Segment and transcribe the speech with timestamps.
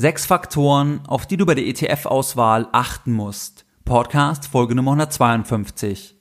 [0.00, 3.66] Sechs Faktoren, auf die du bei der ETF-Auswahl achten musst.
[3.84, 6.16] Podcast Folge Nummer 152.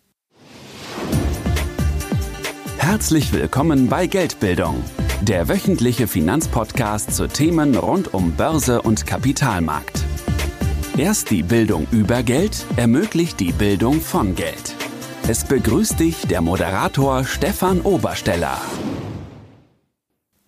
[2.78, 4.84] Herzlich willkommen bei Geldbildung,
[5.22, 10.04] der wöchentliche Finanzpodcast zu Themen rund um Börse und Kapitalmarkt.
[10.98, 14.76] Erst die Bildung über Geld ermöglicht die Bildung von Geld.
[15.30, 18.58] Es begrüßt dich der Moderator Stefan Obersteller.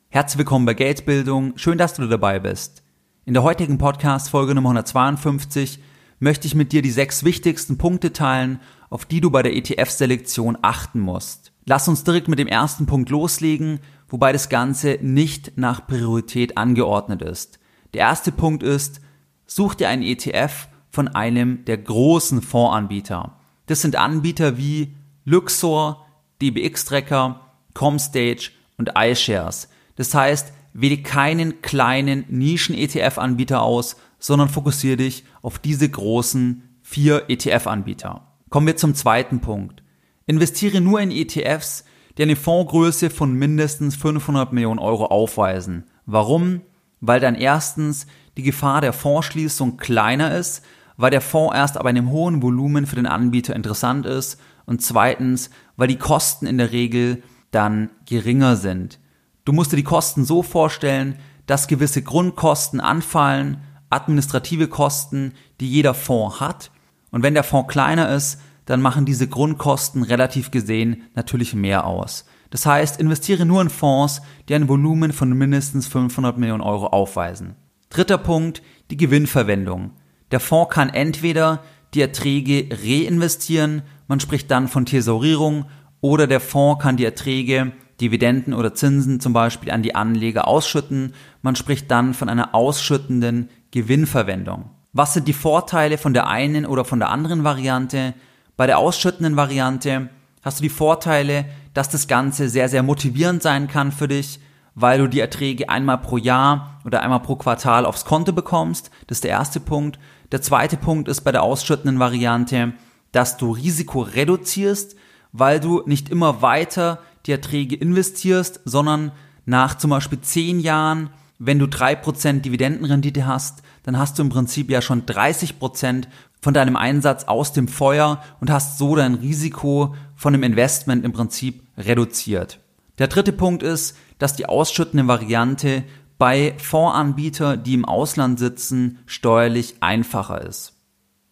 [0.09, 1.53] Herzlich willkommen bei Geldbildung.
[1.55, 2.83] Schön, dass du dabei bist.
[3.31, 5.79] In der heutigen Podcast Folge Nummer 152
[6.19, 10.57] möchte ich mit dir die sechs wichtigsten Punkte teilen, auf die du bei der ETF-Selektion
[10.61, 11.53] achten musst.
[11.65, 17.21] Lass uns direkt mit dem ersten Punkt loslegen, wobei das Ganze nicht nach Priorität angeordnet
[17.21, 17.59] ist.
[17.93, 18.99] Der erste Punkt ist,
[19.45, 23.39] such dir einen ETF von einem der großen Fondsanbieter.
[23.67, 26.05] Das sind Anbieter wie Luxor,
[26.41, 27.39] DBX-Tracker,
[27.73, 29.69] Comstage und iShares.
[29.95, 38.27] Das heißt, Wähle keinen kleinen Nischen-ETF-Anbieter aus, sondern fokussiere dich auf diese großen vier ETF-Anbieter.
[38.49, 39.83] Kommen wir zum zweiten Punkt.
[40.25, 41.85] Investiere nur in ETFs,
[42.17, 45.85] die eine Fondsgröße von mindestens 500 Millionen Euro aufweisen.
[46.05, 46.61] Warum?
[46.99, 50.63] Weil dann erstens die Gefahr der Fondsschließung kleiner ist,
[50.97, 55.49] weil der Fonds erst ab einem hohen Volumen für den Anbieter interessant ist und zweitens,
[55.75, 58.99] weil die Kosten in der Regel dann geringer sind.
[59.45, 63.57] Du musst dir die Kosten so vorstellen, dass gewisse Grundkosten anfallen,
[63.89, 66.71] administrative Kosten, die jeder Fonds hat.
[67.11, 72.25] Und wenn der Fonds kleiner ist, dann machen diese Grundkosten relativ gesehen natürlich mehr aus.
[72.51, 77.55] Das heißt, investiere nur in Fonds, die ein Volumen von mindestens 500 Millionen Euro aufweisen.
[77.89, 78.61] Dritter Punkt,
[78.91, 79.91] die Gewinnverwendung.
[80.31, 85.65] Der Fonds kann entweder die Erträge reinvestieren, man spricht dann von Tesorierung,
[85.99, 91.13] oder der Fonds kann die Erträge Dividenden oder Zinsen zum Beispiel an die Anleger ausschütten.
[91.41, 94.71] Man spricht dann von einer ausschüttenden Gewinnverwendung.
[94.93, 98.13] Was sind die Vorteile von der einen oder von der anderen Variante?
[98.57, 100.09] Bei der ausschüttenden Variante
[100.41, 104.39] hast du die Vorteile, dass das Ganze sehr, sehr motivierend sein kann für dich,
[104.75, 108.91] weil du die Erträge einmal pro Jahr oder einmal pro Quartal aufs Konto bekommst.
[109.07, 109.99] Das ist der erste Punkt.
[110.31, 112.73] Der zweite Punkt ist bei der ausschüttenden Variante,
[113.11, 114.95] dass du Risiko reduzierst,
[115.31, 119.11] weil du nicht immer weiter die Erträge investierst, sondern
[119.45, 121.09] nach zum Beispiel zehn Jahren,
[121.39, 126.07] wenn du drei Prozent Dividendenrendite hast, dann hast du im Prinzip ja schon 30 Prozent
[126.41, 131.13] von deinem Einsatz aus dem Feuer und hast so dein Risiko von dem Investment im
[131.13, 132.59] Prinzip reduziert.
[132.97, 135.83] Der dritte Punkt ist, dass die ausschüttende Variante
[136.17, 140.73] bei Fondsanbietern, die im Ausland sitzen, steuerlich einfacher ist.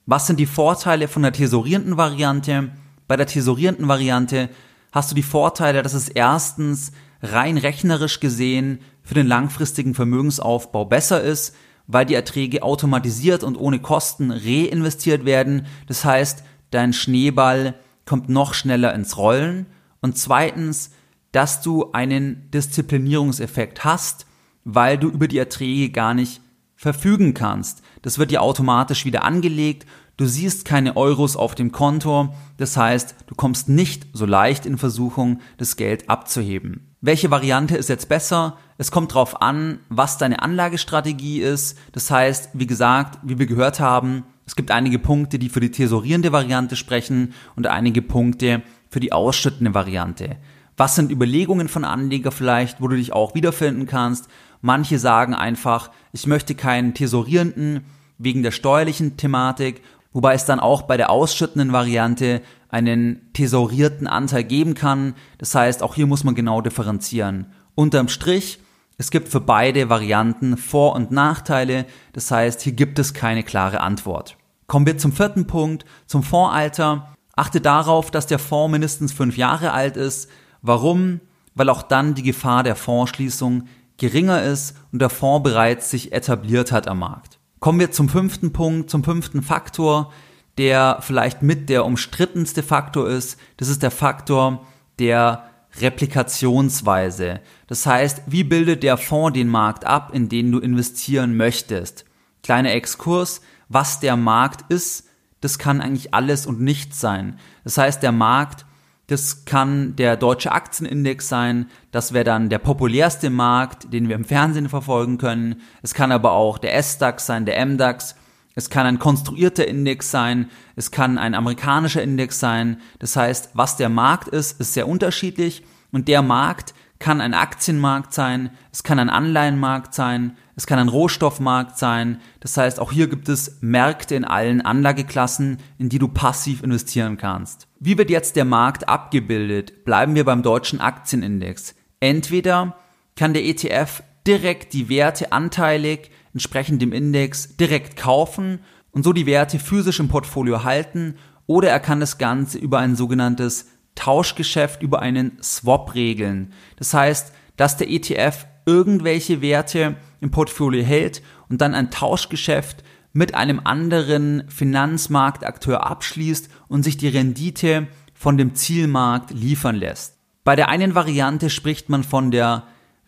[0.07, 2.71] Was sind die Vorteile von der tesorierenden Variante?
[3.07, 4.49] Bei der tesorierenden Variante
[4.91, 6.91] hast du die Vorteile, dass es erstens
[7.21, 11.55] rein rechnerisch gesehen für den langfristigen Vermögensaufbau besser ist,
[11.87, 15.65] weil die Erträge automatisiert und ohne Kosten reinvestiert werden.
[15.87, 19.65] Das heißt, dein Schneeball kommt noch schneller ins Rollen.
[20.01, 20.91] Und zweitens,
[21.31, 24.25] dass du einen Disziplinierungseffekt hast,
[24.63, 26.41] weil du über die Erträge gar nicht
[26.75, 27.81] verfügen kannst.
[28.01, 29.85] Das wird dir automatisch wieder angelegt
[30.19, 34.77] Du siehst keine Euros auf dem Konto, das heißt, du kommst nicht so leicht in
[34.77, 36.93] Versuchung, das Geld abzuheben.
[36.99, 38.57] Welche Variante ist jetzt besser?
[38.77, 41.77] Es kommt darauf an, was deine Anlagestrategie ist.
[41.93, 45.71] Das heißt, wie gesagt, wie wir gehört haben, es gibt einige Punkte, die für die
[45.71, 50.35] tesorierende Variante sprechen und einige Punkte für die ausschüttende Variante.
[50.75, 54.27] Was sind Überlegungen von Anleger vielleicht, wo du dich auch wiederfinden kannst?
[54.61, 57.85] Manche sagen einfach, ich möchte keinen tesorierenden
[58.17, 59.81] wegen der steuerlichen Thematik
[60.13, 65.15] wobei es dann auch bei der ausschüttenden Variante einen tesorierten Anteil geben kann.
[65.37, 67.53] Das heißt, auch hier muss man genau differenzieren.
[67.75, 68.59] Unterm Strich,
[68.97, 71.85] es gibt für beide Varianten Vor- und Nachteile.
[72.13, 74.37] Das heißt, hier gibt es keine klare Antwort.
[74.67, 77.15] Kommen wir zum vierten Punkt, zum Fondsalter.
[77.35, 80.29] Achte darauf, dass der Fonds mindestens fünf Jahre alt ist.
[80.61, 81.21] Warum?
[81.55, 83.63] Weil auch dann die Gefahr der Fondsschließung
[83.97, 87.38] geringer ist und der Fonds bereits sich etabliert hat am Markt.
[87.59, 90.13] Kommen wir zum fünften Punkt, zum fünften Faktor,
[90.57, 93.39] der vielleicht mit der umstrittenste Faktor ist.
[93.57, 94.65] Das ist der Faktor
[94.97, 97.41] der Replikationsweise.
[97.67, 102.05] Das heißt, wie bildet der Fonds den Markt ab, in den du investieren möchtest?
[102.43, 105.07] Kleiner Exkurs, was der Markt ist,
[105.41, 107.39] das kann eigentlich alles und nichts sein.
[107.63, 108.65] Das heißt, der Markt
[109.09, 111.65] das kann der deutsche Aktienindex sein.
[111.91, 115.61] Das wäre dann der populärste Markt, den wir im Fernsehen verfolgen können.
[115.81, 118.15] Es kann aber auch der S-DAX sein, der M-DAX.
[118.53, 120.51] Es kann ein konstruierter Index sein.
[120.75, 122.81] Es kann ein amerikanischer Index sein.
[122.99, 125.63] Das heißt, was der Markt ist, ist sehr unterschiedlich.
[125.91, 130.89] Und der Markt kann ein Aktienmarkt sein, es kann ein Anleihenmarkt sein, es kann ein
[130.89, 132.19] Rohstoffmarkt sein.
[132.41, 137.15] Das heißt, auch hier gibt es Märkte in allen Anlageklassen, in die du passiv investieren
[137.15, 137.67] kannst.
[137.79, 139.85] Wie wird jetzt der Markt abgebildet?
[139.85, 141.75] Bleiben wir beim deutschen Aktienindex.
[142.01, 142.75] Entweder
[143.15, 148.59] kann der ETF direkt die Werte anteilig entsprechend dem Index direkt kaufen
[148.91, 151.15] und so die Werte physisch im Portfolio halten
[151.47, 153.67] oder er kann das Ganze über ein sogenanntes
[153.99, 156.53] Tauschgeschäft, über einen Swap regeln.
[156.77, 163.35] Das heißt, dass der ETF irgendwelche Werte im Portfolio hält und dann ein Tauschgeschäft mit
[163.35, 170.17] einem anderen Finanzmarktakteur abschließt und sich die Rendite von dem Zielmarkt liefern lässt.
[170.45, 172.63] Bei der einen Variante spricht man von der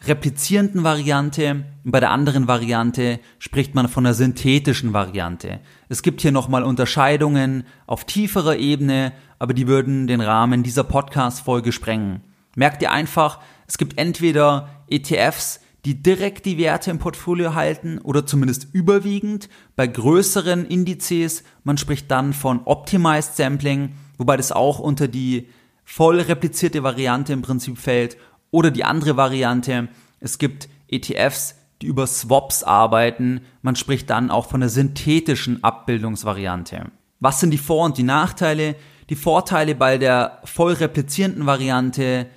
[0.05, 5.59] replizierenden Variante bei der anderen Variante spricht man von der synthetischen Variante.
[5.89, 11.71] Es gibt hier nochmal Unterscheidungen auf tieferer Ebene, aber die würden den Rahmen dieser Podcast-Folge
[11.71, 12.21] sprengen.
[12.55, 18.25] Merkt ihr einfach, es gibt entweder ETFs, die direkt die Werte im Portfolio halten oder
[18.25, 19.49] zumindest überwiegend.
[19.75, 25.47] Bei größeren Indizes, man spricht dann von Optimized Sampling, wobei das auch unter die
[25.83, 28.17] voll replizierte Variante im Prinzip fällt.
[28.51, 29.87] Oder die andere Variante,
[30.19, 33.41] es gibt ETFs, die über Swaps arbeiten.
[33.61, 36.91] Man spricht dann auch von der synthetischen Abbildungsvariante.
[37.19, 38.75] Was sind die Vor- und die Nachteile?
[39.09, 42.27] Die Vorteile bei der voll replizierenden Variante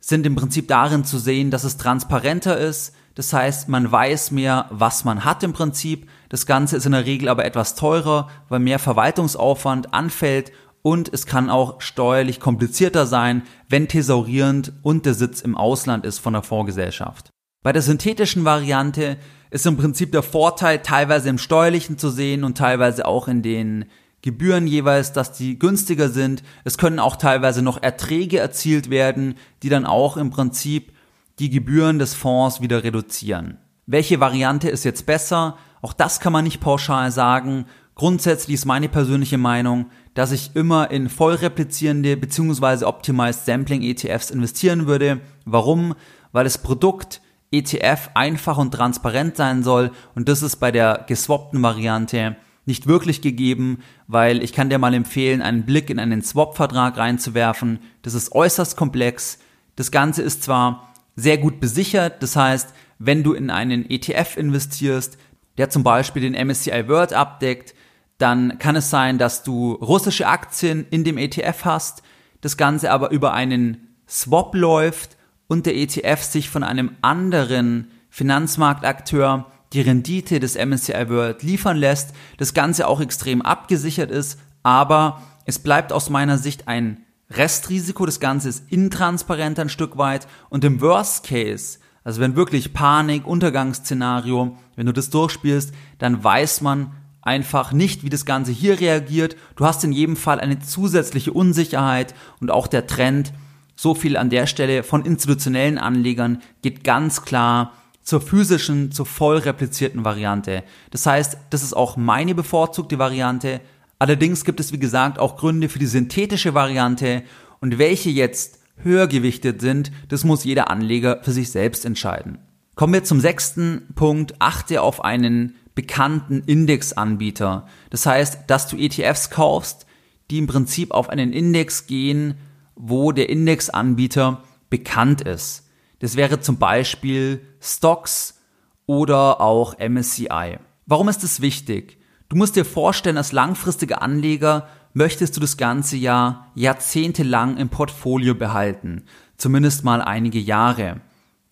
[0.00, 2.94] sind im Prinzip darin zu sehen, dass es transparenter ist.
[3.14, 6.08] Das heißt, man weiß mehr, was man hat im Prinzip.
[6.28, 10.52] Das Ganze ist in der Regel aber etwas teurer, weil mehr Verwaltungsaufwand anfällt
[10.82, 16.18] und es kann auch steuerlich komplizierter sein, wenn thesaurierend und der Sitz im Ausland ist
[16.18, 17.30] von der Fondsgesellschaft.
[17.62, 19.16] Bei der synthetischen Variante
[19.50, 23.84] ist im Prinzip der Vorteil teilweise im steuerlichen zu sehen und teilweise auch in den
[24.22, 26.42] Gebühren jeweils, dass die günstiger sind.
[26.64, 30.92] Es können auch teilweise noch Erträge erzielt werden, die dann auch im Prinzip
[31.38, 33.58] die Gebühren des Fonds wieder reduzieren.
[33.86, 35.56] Welche Variante ist jetzt besser?
[35.82, 37.66] Auch das kann man nicht pauschal sagen.
[37.94, 42.84] Grundsätzlich ist meine persönliche Meinung, dass ich immer in voll replizierende bzw.
[42.84, 45.20] optimized Sampling ETFs investieren würde.
[45.44, 45.94] Warum?
[46.32, 47.20] Weil das Produkt
[47.50, 53.20] ETF einfach und transparent sein soll und das ist bei der geswappten Variante nicht wirklich
[53.20, 57.80] gegeben, weil ich kann dir mal empfehlen, einen Blick in einen Swap-Vertrag reinzuwerfen.
[58.02, 59.38] Das ist äußerst komplex.
[59.74, 65.18] Das Ganze ist zwar sehr gut besichert, das heißt, wenn du in einen ETF investierst,
[65.58, 67.74] der zum Beispiel den MSCI World abdeckt,
[68.22, 72.02] dann kann es sein, dass du russische Aktien in dem ETF hast,
[72.40, 75.16] das Ganze aber über einen Swap läuft
[75.48, 82.14] und der ETF sich von einem anderen Finanzmarktakteur die Rendite des MSCI World liefern lässt,
[82.36, 88.20] das Ganze auch extrem abgesichert ist, aber es bleibt aus meiner Sicht ein Restrisiko, das
[88.20, 94.56] Ganze ist intransparent ein Stück weit und im Worst Case, also wenn wirklich Panik, Untergangsszenario,
[94.76, 96.92] wenn du das durchspielst, dann weiß man
[97.22, 99.36] einfach nicht, wie das Ganze hier reagiert.
[99.56, 103.32] Du hast in jedem Fall eine zusätzliche Unsicherheit und auch der Trend,
[103.74, 107.72] so viel an der Stelle von institutionellen Anlegern geht ganz klar
[108.02, 110.62] zur physischen, zur voll replizierten Variante.
[110.90, 113.60] Das heißt, das ist auch meine bevorzugte Variante.
[113.98, 117.22] Allerdings gibt es, wie gesagt, auch Gründe für die synthetische Variante
[117.60, 122.38] und welche jetzt höher gewichtet sind, das muss jeder Anleger für sich selbst entscheiden.
[122.74, 124.34] Kommen wir zum sechsten Punkt.
[124.40, 127.66] Achte auf einen bekannten Indexanbieter.
[127.90, 129.86] Das heißt, dass du ETFs kaufst,
[130.30, 132.34] die im Prinzip auf einen Index gehen,
[132.74, 135.68] wo der Indexanbieter bekannt ist.
[135.98, 138.40] Das wäre zum Beispiel Stocks
[138.86, 140.58] oder auch MSCI.
[140.86, 141.98] Warum ist das wichtig?
[142.28, 148.34] Du musst dir vorstellen, als langfristiger Anleger möchtest du das ganze Jahr jahrzehntelang im Portfolio
[148.34, 149.04] behalten.
[149.36, 151.00] Zumindest mal einige Jahre.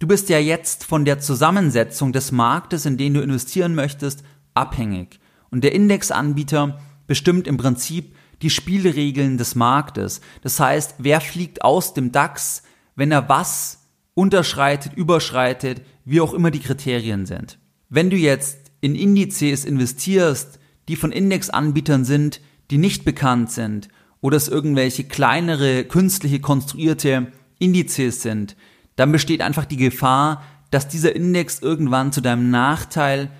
[0.00, 5.20] Du bist ja jetzt von der Zusammensetzung des Marktes, in den du investieren möchtest, abhängig.
[5.50, 10.22] Und der Indexanbieter bestimmt im Prinzip die Spielregeln des Marktes.
[10.40, 12.62] Das heißt, wer fliegt aus dem DAX,
[12.96, 13.82] wenn er was
[14.14, 17.58] unterschreitet, überschreitet, wie auch immer die Kriterien sind.
[17.90, 22.40] Wenn du jetzt in Indizes investierst, die von Indexanbietern sind,
[22.70, 23.88] die nicht bekannt sind,
[24.22, 28.56] oder es irgendwelche kleinere, künstliche konstruierte Indizes sind,
[29.00, 33.30] dann besteht einfach die Gefahr, dass dieser Index irgendwann zu deinem Nachteil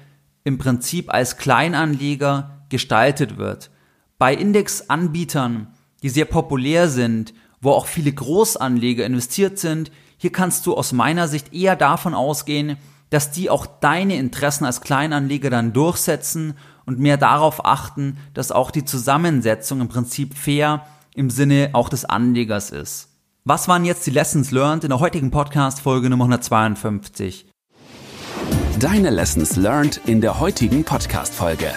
[0.42, 3.70] im Prinzip als Kleinanleger gestaltet wird.
[4.16, 5.66] Bei Indexanbietern,
[6.02, 11.28] die sehr populär sind, wo auch viele Großanleger investiert sind, hier kannst du aus meiner
[11.28, 12.78] Sicht eher davon ausgehen,
[13.10, 16.54] dass die auch deine Interessen als Kleinanleger dann durchsetzen
[16.86, 22.06] und mehr darauf achten, dass auch die Zusammensetzung im Prinzip fair im Sinne auch des
[22.06, 23.09] Anlegers ist.
[23.50, 27.46] Was waren jetzt die Lessons learned in der heutigen Podcast-Folge Nummer 152?
[28.78, 31.72] Deine Lessons learned in der heutigen Podcast-Folge.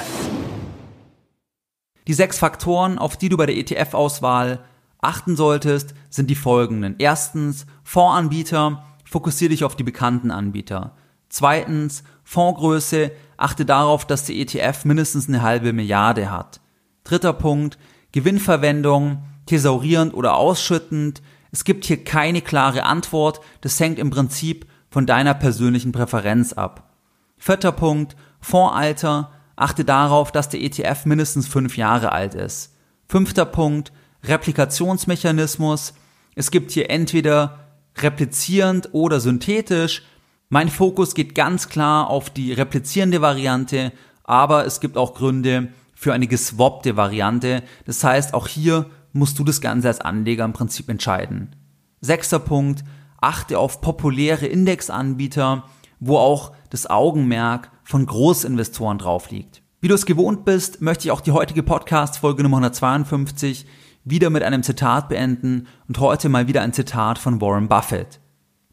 [2.05, 4.59] Die sechs Faktoren, auf die du bei der ETF-Auswahl
[5.01, 6.93] achten solltest, sind die folgenden.
[6.99, 10.95] Erstens, Fondsanbieter, fokussiere dich auf die bekannten Anbieter.
[11.29, 16.61] Zweitens, Fondsgröße, achte darauf, dass der ETF mindestens eine halbe Milliarde hat.
[17.03, 17.79] Dritter Punkt,
[18.11, 21.23] Gewinnverwendung, thesaurierend oder ausschüttend.
[21.53, 26.89] Es gibt hier keine klare Antwort, das hängt im Prinzip von deiner persönlichen Präferenz ab.
[27.37, 32.75] Vierter Punkt, Fondsalter, achte darauf, dass der ETF mindestens fünf Jahre alt ist.
[33.07, 33.93] Fünfter Punkt,
[34.23, 35.93] Replikationsmechanismus.
[36.33, 37.59] Es gibt hier entweder
[37.99, 40.01] replizierend oder synthetisch.
[40.49, 43.91] Mein Fokus geht ganz klar auf die replizierende Variante,
[44.23, 47.61] aber es gibt auch Gründe für eine geswappte Variante.
[47.85, 51.55] Das heißt, auch hier musst du das Ganze als Anleger im Prinzip entscheiden.
[52.01, 52.83] Sechster Punkt,
[53.21, 55.63] achte auf populäre Indexanbieter,
[55.99, 59.61] wo auch das Augenmerk von Großinvestoren drauf liegt.
[59.79, 63.65] Wie du es gewohnt bist, möchte ich auch die heutige Podcast-Folge Nummer 152
[64.03, 68.19] wieder mit einem Zitat beenden und heute mal wieder ein Zitat von Warren Buffett.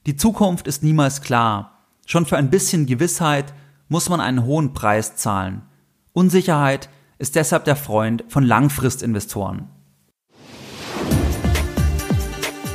[0.06, 1.84] Die Zukunft ist niemals klar.
[2.06, 3.54] Schon für ein bisschen Gewissheit
[3.88, 5.62] muss man einen hohen Preis zahlen.
[6.12, 9.68] Unsicherheit ist deshalb der Freund von Langfristinvestoren.